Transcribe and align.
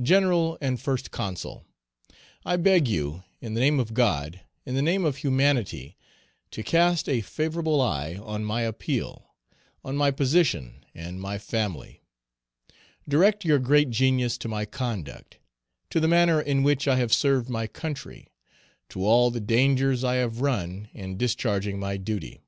"GENERAL, 0.00 0.56
AND 0.60 0.80
FIRST 0.80 1.10
CONSUL, 1.10 1.64
"I 2.44 2.54
beg 2.56 2.86
you, 2.86 3.24
in 3.40 3.54
the 3.54 3.60
name 3.60 3.80
of 3.80 3.94
God, 3.94 4.42
in 4.64 4.76
the 4.76 4.80
name 4.80 5.04
of 5.04 5.16
humanity, 5.16 5.96
to 6.52 6.62
cast 6.62 7.08
a 7.08 7.20
favorable 7.20 7.80
eye 7.80 8.14
on 8.22 8.44
my 8.44 8.62
appeal, 8.62 9.34
on 9.84 9.96
my 9.96 10.12
position, 10.12 10.84
and 10.94 11.20
my 11.20 11.36
family; 11.36 12.04
direct 13.08 13.44
your 13.44 13.58
great 13.58 13.90
genius 13.90 14.38
to 14.38 14.46
my 14.46 14.64
conduct, 14.66 15.38
to 15.90 15.98
the 15.98 16.06
manner 16.06 16.40
in 16.40 16.62
which 16.62 16.86
I 16.86 16.94
have 16.98 17.12
served 17.12 17.48
my 17.50 17.66
country, 17.66 18.28
to 18.90 19.04
all 19.04 19.32
the 19.32 19.40
dangers 19.40 20.04
I 20.04 20.14
have 20.14 20.40
run 20.42 20.88
in 20.94 21.16
discharging 21.16 21.80
my 21.80 21.96
duty. 21.96 22.38